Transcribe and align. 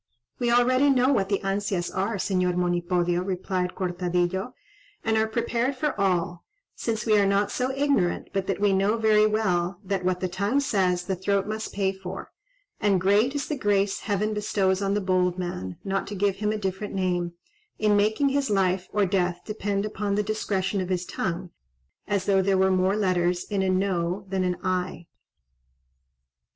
'""We 0.39 0.49
already 0.49 0.89
know 0.89 1.09
what 1.13 1.29
the 1.29 1.41
ansias 1.43 1.95
are, 1.95 2.15
Señor 2.15 2.55
Monipodio," 2.55 3.21
replied 3.23 3.75
Cortadillo, 3.75 4.55
"and 5.03 5.15
are 5.15 5.27
prepared 5.27 5.75
for 5.75 5.93
all; 6.01 6.43
since 6.73 7.05
we 7.05 7.19
are 7.19 7.25
not 7.27 7.51
so 7.51 7.69
ignorant 7.71 8.29
but 8.33 8.47
that 8.47 8.59
we 8.59 8.73
know 8.73 8.97
very 8.97 9.27
well, 9.27 9.79
that 9.83 10.03
what 10.03 10.19
the 10.19 10.27
tongue 10.27 10.59
says, 10.59 11.03
the 11.03 11.15
throat 11.15 11.45
must 11.45 11.71
pay 11.71 11.91
for; 11.93 12.31
and 12.79 12.99
great 12.99 13.35
is 13.35 13.47
the 13.47 13.55
grace 13.55 13.99
heaven 13.99 14.33
bestows 14.33 14.81
on 14.81 14.95
the 14.95 15.01
bold 15.01 15.37
man 15.37 15.77
(not 15.83 16.07
to 16.07 16.15
give 16.15 16.37
him 16.37 16.51
a 16.51 16.57
different 16.57 16.95
name), 16.95 17.33
in 17.77 17.95
making 17.95 18.29
his 18.29 18.49
life 18.49 18.89
or 18.91 19.05
death 19.05 19.41
depend 19.45 19.85
upon 19.85 20.15
the 20.15 20.23
discretion 20.23 20.81
of 20.81 20.89
his 20.89 21.05
tongue, 21.05 21.51
as 22.07 22.25
though 22.25 22.41
there 22.41 22.57
were 22.57 22.71
more 22.71 22.95
letters 22.95 23.43
in 23.43 23.61
a 23.61 23.69
No 23.69 24.25
than 24.29 24.43
an 24.43 24.57
Aye." 24.63 25.05